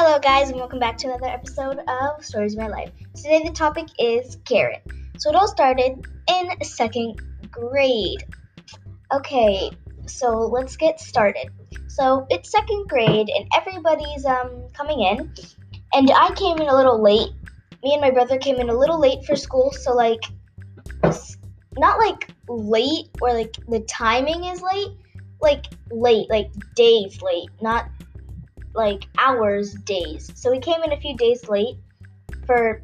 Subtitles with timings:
[0.00, 2.92] Hello, guys, and welcome back to another episode of Stories of My Life.
[3.16, 4.80] Today, the topic is Karen.
[5.16, 8.22] So, it all started in second grade.
[9.12, 9.72] Okay,
[10.06, 11.48] so let's get started.
[11.88, 15.34] So, it's second grade, and everybody's um coming in,
[15.92, 17.32] and I came in a little late.
[17.82, 20.22] Me and my brother came in a little late for school, so like,
[21.76, 24.96] not like late or like the timing is late,
[25.42, 27.88] like late, like days late, not
[28.78, 30.30] like hours, days.
[30.34, 31.76] So we came in a few days late
[32.46, 32.80] for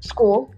[0.00, 0.54] school.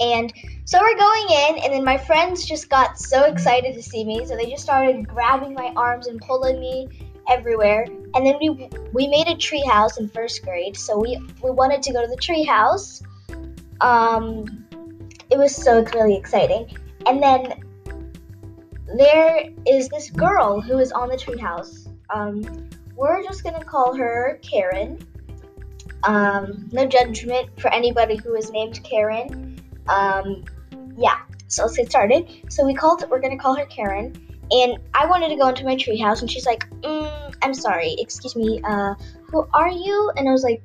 [0.00, 0.32] And
[0.64, 4.24] so we're going in, and then my friends just got so excited to see me,
[4.26, 6.88] so they just started grabbing my arms and pulling me
[7.28, 7.86] everywhere.
[8.14, 11.82] And then we we made a tree house in first grade, so we we wanted
[11.82, 13.02] to go to the tree house.
[13.80, 14.66] Um,
[15.30, 16.76] it was so really exciting.
[17.06, 17.40] And then
[18.96, 21.88] there is this girl who is on the tree house.
[22.14, 22.68] Um,
[22.98, 24.98] we're just gonna call her Karen.
[26.02, 29.60] Um, no judgment for anybody who is named Karen.
[29.88, 30.44] Um,
[30.96, 32.28] yeah, so let's get started.
[32.48, 33.04] So we called.
[33.08, 34.12] We're gonna call her Karen,
[34.50, 38.34] and I wanted to go into my treehouse, and she's like, mm, "I'm sorry, excuse
[38.34, 38.60] me.
[38.64, 38.94] Uh,
[39.30, 40.60] who are you?" And I was like,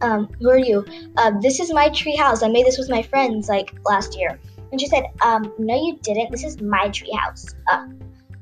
[0.00, 0.84] um, "Who are you?
[1.16, 2.42] Uh, this is my treehouse.
[2.42, 4.40] I made this with my friends like last year."
[4.72, 6.32] And she said, um, "No, you didn't.
[6.32, 7.86] This is my treehouse." Uh,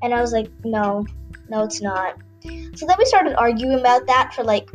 [0.01, 1.07] and I was like, "No,
[1.51, 2.17] no, it's not."
[2.75, 4.69] So then we started arguing about that for like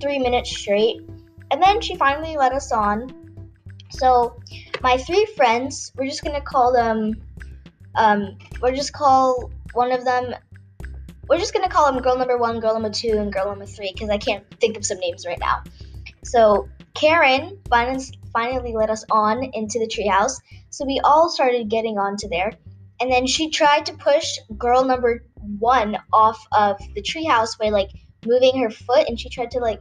[0.00, 1.00] three minutes straight.
[1.50, 3.12] And then she finally let us on.
[3.90, 4.40] So
[4.82, 7.14] my three friends, we're just gonna call them
[7.96, 10.34] um we're just call one of them
[11.28, 13.92] we're just gonna call them girl number one, girl number two, and girl number three,
[13.92, 15.62] because I can't think of some names right now.
[16.24, 20.40] So Karen finally finally let us on into the treehouse.
[20.70, 22.52] So we all started getting onto there.
[23.00, 25.24] And then she tried to push girl number
[25.58, 27.90] one off of the treehouse by like
[28.26, 29.80] moving her foot, and she tried to like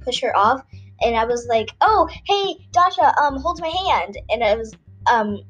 [0.00, 0.62] push her off.
[1.02, 4.72] And I was like, "Oh, hey, Dasha, um, hold my hand." And I was,
[5.10, 5.40] um,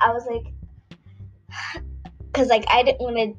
[0.00, 1.82] I was like,
[2.32, 3.34] because like I didn't want to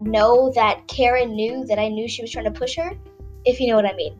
[0.00, 2.92] know that Karen knew that I knew she was trying to push her,
[3.44, 4.18] if you know what I mean.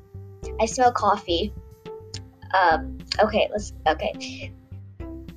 [0.61, 1.53] I smell coffee.
[2.55, 4.53] Um, okay, let's, okay.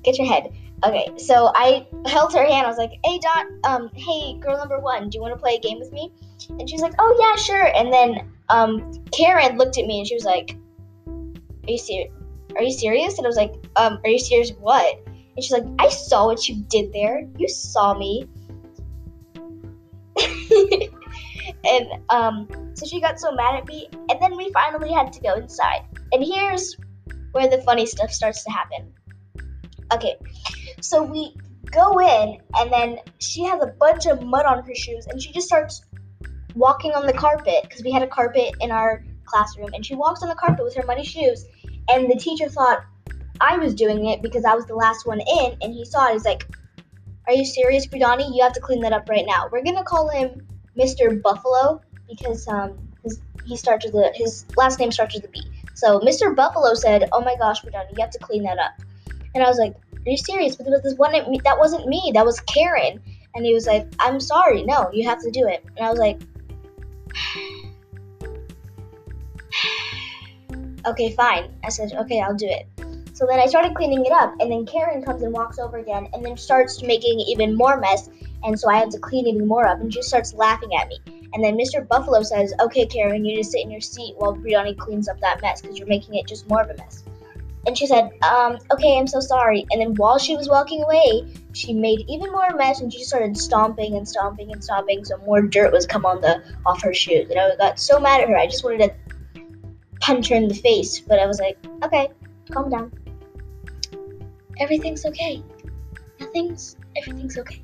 [0.02, 0.50] Get your head.
[0.82, 2.66] Okay, so I held her hand.
[2.66, 5.56] I was like, "Hey, Dot, um, hey, girl number one, do you want to play
[5.56, 6.10] a game with me?"
[6.48, 10.08] And she was like, "Oh yeah, sure." And then um, Karen looked at me and
[10.08, 10.56] she was like,
[11.06, 12.10] "Are you serious?
[12.56, 14.52] Are you serious?" And I was like, "Um, are you serious?
[14.58, 17.28] What?" And she's like, "I saw what you did there.
[17.36, 18.26] You saw me."
[21.64, 25.20] and um, so she got so mad at me, and then we finally had to
[25.20, 25.82] go inside.
[26.12, 26.76] And here's
[27.32, 28.92] where the funny stuff starts to happen.
[29.92, 30.16] Okay,
[30.80, 31.36] so we
[31.70, 35.32] go in, and then she has a bunch of mud on her shoes, and she
[35.32, 35.82] just starts
[36.54, 40.22] walking on the carpet because we had a carpet in our classroom, and she walks
[40.22, 41.46] on the carpet with her muddy shoes.
[41.88, 42.84] And the teacher thought
[43.40, 46.12] I was doing it because I was the last one in, and he saw it.
[46.12, 46.46] He's like,
[47.26, 48.34] "Are you serious, Brighdani?
[48.34, 50.46] You have to clean that up right now." We're gonna call him
[50.78, 51.20] Mr.
[51.22, 55.42] Buffalo because um his he starts with a his last name starts with a B.
[55.74, 56.34] So Mr.
[56.34, 58.72] Buffalo said, "Oh my gosh, Brighdani, you have to clean that up."
[59.34, 59.74] And I was like,
[60.06, 62.10] "Are you serious?" Because this one that wasn't me.
[62.14, 63.00] That was Karen.
[63.34, 64.62] And he was like, "I'm sorry.
[64.64, 66.20] No, you have to do it." And I was like,
[70.86, 72.66] "Okay, fine." I said, "Okay, I'll do it."
[73.14, 76.08] So then I started cleaning it up, and then Karen comes and walks over again,
[76.14, 78.08] and then starts making even more mess.
[78.42, 80.98] And so I had to clean even more up, and she starts laughing at me.
[81.34, 81.86] And then Mr.
[81.86, 85.42] Buffalo says, "Okay, Karen, you just sit in your seat while Brighdani cleans up that
[85.42, 87.04] mess because you're making it just more of a mess."
[87.66, 89.66] And she said, um, okay, I'm so sorry.
[89.70, 93.36] And then while she was walking away, she made even more mess and she started
[93.36, 97.28] stomping and stomping and stomping, so more dirt was come on the off her shoes.
[97.28, 99.42] And I got so mad at her, I just wanted to
[100.00, 101.00] punch her in the face.
[101.00, 102.08] But I was like, okay,
[102.50, 102.92] calm down.
[104.58, 105.42] Everything's okay.
[106.18, 107.62] Nothing's everything's okay.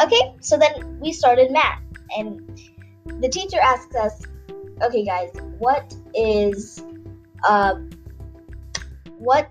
[0.00, 1.82] Okay, so then we started math
[2.16, 2.60] and
[3.20, 4.22] the teacher asks us,
[4.80, 6.82] okay guys, what is
[7.44, 7.74] uh
[9.22, 9.50] what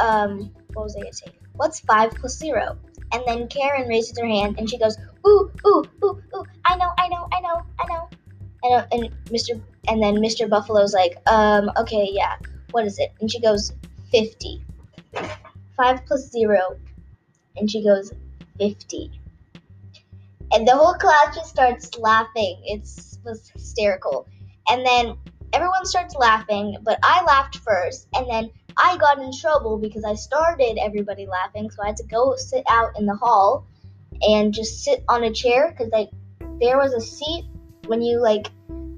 [0.00, 1.32] um what was I gonna say?
[1.54, 2.78] What's five plus zero?
[3.12, 6.90] And then Karen raises her hand and she goes, ooh, ooh, ooh, ooh, I know,
[6.98, 8.08] I know, I know, I know.
[8.64, 9.60] And, uh, and Mr.
[9.86, 10.48] And then Mr.
[10.48, 12.36] Buffalo's like, um, okay, yeah,
[12.72, 13.12] what is it?
[13.20, 13.72] And she goes,
[14.10, 14.64] 50.
[15.76, 16.76] 5 plus 0.
[17.56, 18.12] And she goes,
[18.58, 19.20] 50.
[20.52, 22.60] And the whole class just starts laughing.
[22.64, 24.28] It's was hysterical.
[24.68, 25.16] And then
[25.52, 28.08] everyone starts laughing, but I laughed first.
[28.14, 31.70] And then I got in trouble because I started everybody laughing.
[31.70, 33.66] So I had to go sit out in the hall
[34.22, 36.10] and just sit on a chair because like
[36.60, 37.44] there was a seat
[37.86, 38.48] when you like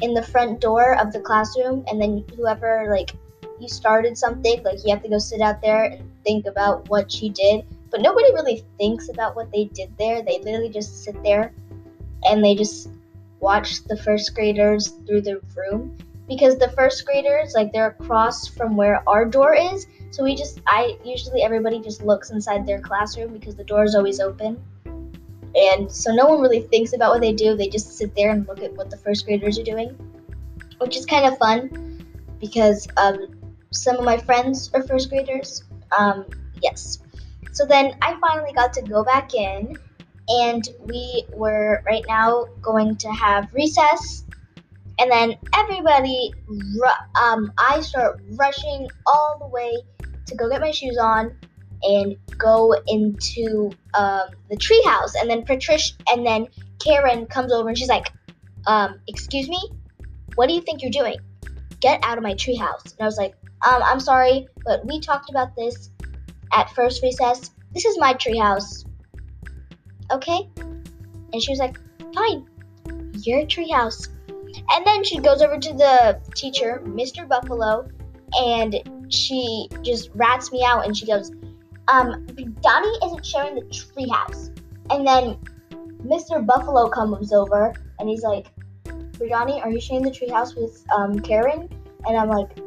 [0.01, 3.13] in the front door of the classroom and then whoever like
[3.59, 7.23] you started something like you have to go sit out there and think about what
[7.23, 11.21] you did but nobody really thinks about what they did there they literally just sit
[11.23, 11.53] there
[12.25, 12.91] and they just
[13.41, 15.97] watch the first graders through the room
[16.29, 20.61] because the first graders like they're across from where our door is so we just
[20.67, 24.61] i usually everybody just looks inside their classroom because the door is always open
[25.57, 27.57] and so no one really thinks about what they do.
[27.57, 29.89] They just sit there and look at what the first graders are doing,
[30.79, 32.05] which is kind of fun
[32.39, 33.29] because um,
[33.71, 35.65] some of my friends are first graders.
[35.97, 36.27] Um,
[36.63, 36.99] yes.
[37.53, 39.75] So then I finally got to go back in,
[40.29, 44.26] and we were right now going to have recess.
[44.99, 46.33] And then everybody,
[47.21, 49.77] um, I start rushing all the way
[50.27, 51.37] to go get my shoes on
[51.83, 55.13] and go into um, the treehouse.
[55.21, 56.47] And then Patricia and then
[56.79, 58.11] Karen comes over and she's like,
[58.67, 59.61] um, "Excuse me,
[60.35, 61.17] what do you think you're doing?
[61.81, 63.35] Get out of my treehouse!" And I was like,
[63.67, 65.91] um, "I'm sorry, but we talked about this
[66.53, 67.51] at first recess.
[67.73, 68.87] This is my treehouse,
[70.11, 70.49] okay?"
[71.33, 71.79] And she was like,
[72.15, 72.47] "Fine,
[73.23, 74.09] your treehouse."
[74.73, 77.29] And then she goes over to the teacher, Mr.
[77.29, 77.89] Buffalo,
[78.41, 78.77] and
[79.09, 81.31] she just rats me out and she goes,
[81.89, 82.27] um,
[82.61, 84.51] Donnie isn't sharing the treehouse.
[84.91, 85.39] And then
[86.05, 86.45] Mr.
[86.45, 88.47] Buffalo comes over and he's like,
[89.29, 91.69] Donnie, are you sharing the treehouse with um, Karen?
[92.07, 92.59] And I'm like,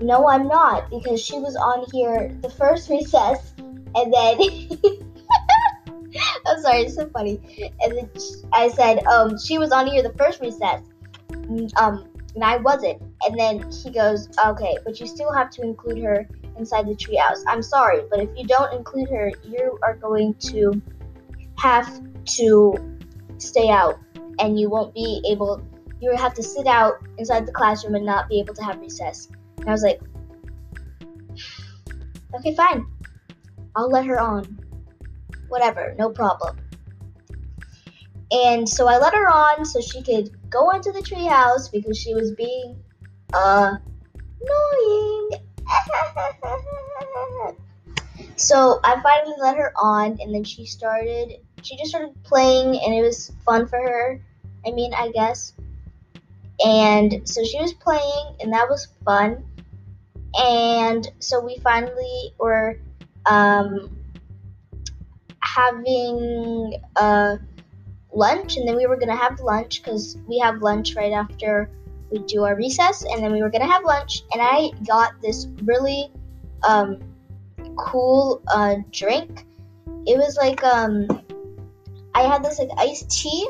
[0.00, 4.38] no, I'm not because she was on here the first recess, and then
[6.46, 7.72] I'm sorry, it's so funny.
[7.82, 8.10] And then
[8.52, 10.82] I said, um, she was on here the first recess,
[11.76, 13.02] um, and I wasn't.
[13.26, 17.42] And then he goes, okay, but you still have to include her inside the treehouse.
[17.46, 20.80] I'm sorry, but if you don't include her, you are going to
[21.58, 22.00] have
[22.36, 22.98] to
[23.38, 23.98] stay out
[24.38, 25.62] and you won't be able
[26.00, 29.28] you have to sit out inside the classroom and not be able to have recess.
[29.58, 30.00] And I was like,
[32.34, 32.86] okay, fine.
[33.76, 34.58] I'll let her on.
[35.48, 36.56] Whatever, no problem.
[38.32, 42.14] And so I let her on so she could go into the treehouse because she
[42.14, 42.76] was being
[43.32, 43.74] uh,
[44.40, 45.30] annoying.
[48.36, 51.38] so I finally let her on, and then she started.
[51.62, 54.20] She just started playing, and it was fun for her.
[54.66, 55.54] I mean, I guess.
[56.64, 59.44] And so she was playing, and that was fun.
[60.38, 62.78] And so we finally were
[63.26, 63.96] um,
[65.40, 67.36] having uh,
[68.12, 71.70] lunch, and then we were gonna have lunch because we have lunch right after
[72.10, 75.46] we do our recess, and then we were gonna have lunch, and I got this
[75.64, 76.10] really
[76.62, 76.98] um,
[77.76, 79.46] cool uh, drink.
[80.06, 81.06] It was like um,
[82.14, 83.48] I had this like iced tea,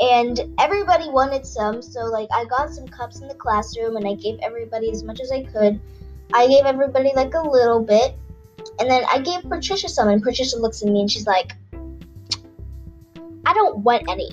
[0.00, 1.80] and everybody wanted some.
[1.82, 5.20] So like I got some cups in the classroom, and I gave everybody as much
[5.20, 5.80] as I could.
[6.34, 8.14] I gave everybody like a little bit,
[8.78, 11.52] and then I gave Patricia some, and Patricia looks at me and she's like,
[13.46, 14.30] "I don't want any,"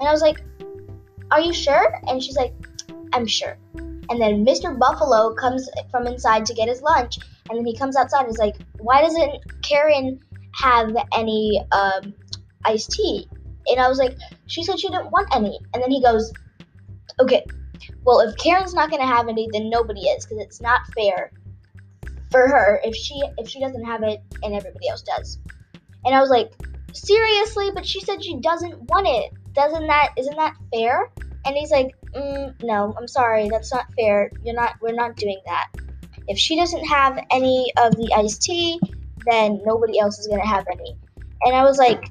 [0.00, 0.42] and I was like,
[1.30, 2.54] "Are you sure?" And she's like,
[3.12, 3.56] I'm sure.
[3.74, 4.76] And then Mr.
[4.78, 8.38] Buffalo comes from inside to get his lunch, and then he comes outside and is
[8.38, 10.20] like, "Why doesn't Karen
[10.54, 12.14] have any um,
[12.64, 13.28] iced tea?"
[13.66, 14.16] And I was like,
[14.46, 16.32] "She said she didn't want any." And then he goes,
[17.20, 17.44] "Okay,
[18.04, 21.32] well if Karen's not gonna have any, then nobody is, because it's not fair
[22.30, 25.38] for her if she if she doesn't have it and everybody else does."
[26.04, 26.52] And I was like,
[26.92, 27.70] "Seriously?
[27.74, 29.32] But she said she doesn't want it.
[29.52, 31.10] Doesn't that isn't that fair?"
[31.44, 34.30] And he's like, mm, no, I'm sorry, that's not fair.
[34.44, 35.68] You're not, we're not doing that.
[36.28, 38.80] If she doesn't have any of the iced tea,
[39.26, 40.96] then nobody else is gonna have any.
[41.42, 42.10] And I was like,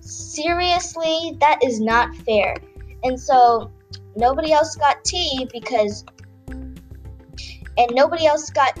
[0.00, 2.54] seriously, that is not fair.
[3.02, 3.70] And so
[4.14, 6.04] nobody else got tea because,
[6.48, 8.78] and nobody else got,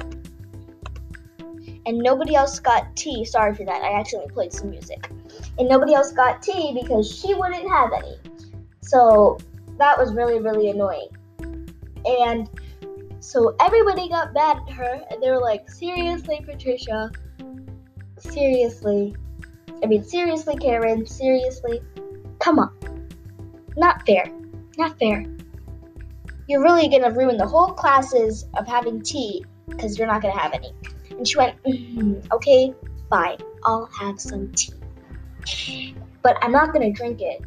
[1.86, 3.24] and nobody else got tea.
[3.24, 3.82] Sorry for that.
[3.82, 5.10] I accidentally played some music.
[5.58, 8.16] And nobody else got tea because she wouldn't have any.
[8.80, 9.38] So
[9.78, 11.08] that was really, really annoying.
[12.04, 12.48] And
[13.20, 17.10] so everybody got mad at her, and they were like, seriously, Patricia?
[18.18, 19.16] Seriously?
[19.82, 21.06] I mean, seriously, Karen?
[21.06, 21.80] Seriously?
[22.38, 23.08] Come on.
[23.76, 24.26] Not fair.
[24.76, 25.24] not fair.
[26.46, 30.52] You're really gonna ruin the whole classes of having tea because you're not gonna have
[30.52, 30.72] any.
[31.16, 32.74] And she went, mm-hmm, okay,
[33.08, 35.96] fine, I'll have some tea.
[36.22, 37.42] But I'm not gonna drink it,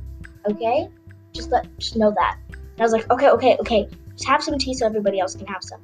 [0.50, 0.90] okay?
[1.34, 2.38] Just let just know that.
[2.52, 5.48] And I was like, okay, okay, okay, just have some tea so everybody else can
[5.48, 5.82] have some.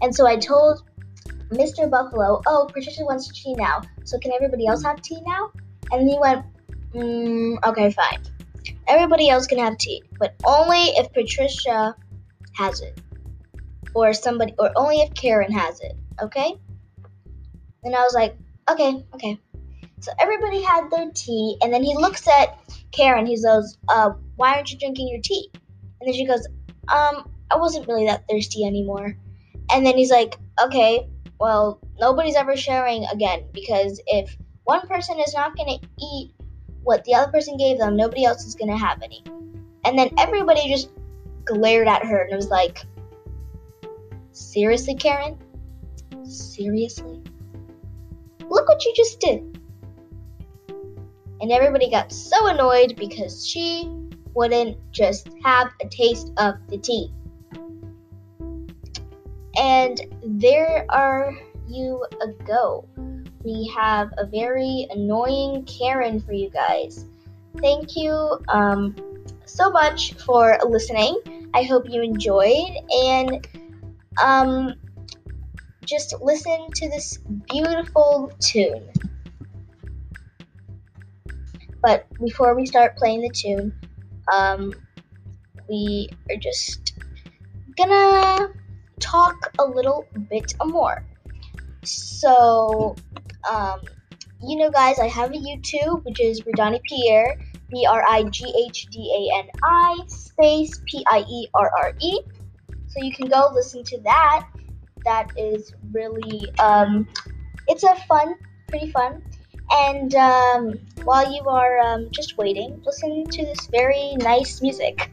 [0.00, 0.84] And so I told
[1.50, 1.88] Mr.
[1.90, 5.50] Buffalo, oh, Patricia wants tea now, so can everybody else have tea now?
[5.92, 6.44] And he went,
[6.94, 8.22] mm, okay, fine.
[8.88, 11.94] Everybody else can have tea, but only if Patricia
[12.54, 13.00] has it.
[13.94, 16.54] Or somebody, or only if Karen has it, okay?
[17.84, 18.36] And I was like,
[18.68, 19.38] okay, okay.
[20.00, 22.58] So everybody had their tea, and then he looks at
[22.90, 23.26] Karen.
[23.26, 25.48] He goes, uh, why aren't you drinking your tea?
[25.54, 26.46] And then she goes,
[26.88, 29.16] um, I wasn't really that thirsty anymore.
[29.70, 35.34] And then he's like, okay, well, nobody's ever sharing again because if one person is
[35.34, 36.34] not going to eat
[36.82, 39.22] what the other person gave them, nobody else is going to have any.
[39.84, 40.90] And then everybody just
[41.44, 42.84] glared at her and was like,
[44.32, 45.38] Seriously, Karen?
[46.24, 47.22] Seriously?
[48.40, 49.58] Look what you just did.
[51.40, 53.90] And everybody got so annoyed because she
[54.34, 57.12] wouldn't just have a taste of the tea.
[59.56, 61.34] And there are
[61.68, 62.04] you
[62.44, 62.88] go
[63.44, 67.06] we have a very annoying Karen for you guys.
[67.60, 68.94] Thank you um,
[69.44, 71.50] so much for listening.
[71.54, 72.76] I hope you enjoyed
[73.06, 73.46] and
[74.22, 74.74] um,
[75.84, 78.90] just listen to this beautiful tune.
[81.82, 83.72] But before we start playing the tune,
[84.32, 84.72] um,
[85.68, 86.94] we are just
[87.76, 88.48] gonna
[89.00, 91.04] talk a little bit more.
[91.84, 92.94] So,
[93.50, 93.80] um,
[94.42, 97.36] you know, guys, I have a YouTube, which is Brighdani Pierre,
[97.70, 101.92] B R I G H D A N I space P I E R R
[102.00, 102.20] E.
[102.88, 104.46] So you can go listen to that.
[105.04, 107.08] That is really, um,
[107.68, 108.34] it's a fun,
[108.68, 109.22] pretty fun.
[109.70, 115.10] And um, while you are um, just waiting, listen to this very nice music.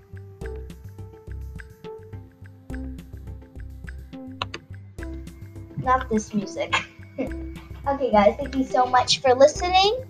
[5.78, 6.76] Not this music.
[7.88, 10.06] Okay, guys, thank you so much for listening.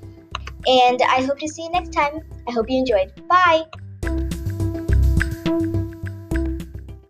[0.68, 2.20] And I hope to see you next time.
[2.48, 3.14] I hope you enjoyed.
[3.28, 3.64] Bye.